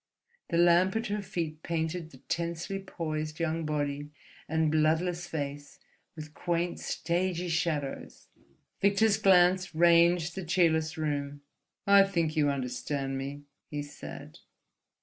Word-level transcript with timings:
The 0.49 0.57
lamp 0.57 0.95
at 0.95 1.05
her 1.09 1.21
feet 1.21 1.61
painted 1.61 2.09
the 2.09 2.17
tensely 2.27 2.79
poised 2.79 3.39
young 3.39 3.67
body 3.67 4.09
and 4.49 4.71
bloodless 4.71 5.27
face 5.27 5.77
with 6.15 6.33
quaint, 6.33 6.79
stagey 6.79 7.49
shadows. 7.49 8.25
Victor's 8.81 9.17
glance 9.17 9.75
ranged 9.75 10.33
the 10.33 10.43
cheerless 10.43 10.97
room. 10.97 11.41
"I 11.85 12.01
think 12.03 12.35
you 12.35 12.49
understand 12.49 13.19
me," 13.19 13.43
he 13.69 13.83
said. 13.83 14.39